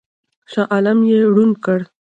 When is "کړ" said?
1.65-1.79